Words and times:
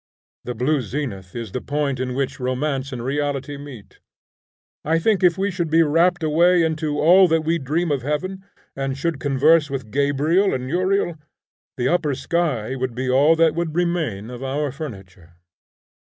The 0.45 0.55
blue 0.55 0.81
zenith 0.81 1.35
is 1.35 1.51
the 1.51 1.61
point 1.61 1.99
in 1.99 2.15
which 2.15 2.39
romance 2.39 2.91
and 2.91 3.05
reality 3.05 3.55
meet. 3.55 3.99
I 4.83 4.97
think 4.97 5.21
if 5.23 5.37
we 5.37 5.51
should 5.51 5.69
be 5.69 5.83
rapt 5.83 6.23
away 6.23 6.63
into 6.63 6.97
all 6.99 7.27
that 7.27 7.41
we 7.43 7.59
dream 7.59 7.91
of 7.91 8.01
heaven, 8.01 8.43
and 8.75 8.97
should 8.97 9.19
converse 9.19 9.69
with 9.69 9.91
Gabriel 9.91 10.55
and 10.55 10.67
Uriel, 10.67 11.19
the 11.77 11.87
upper 11.89 12.15
sky 12.15 12.75
would 12.75 12.95
be 12.95 13.11
all 13.11 13.35
that 13.35 13.53
would 13.53 13.75
remain 13.75 14.31
of 14.31 14.41
our 14.41 14.71
furniture. 14.71 15.35